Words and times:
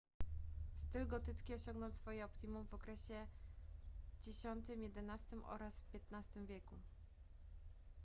styl 0.77 1.05
gotycki 1.07 1.53
osiągnął 1.53 1.91
swoje 1.93 2.25
optimum 2.25 2.65
w 2.67 2.73
okresie 2.73 3.27
x-xi 4.27 5.35
oraz 5.47 5.81
w 5.81 5.89
xiv 5.95 6.45
wieku 6.45 6.75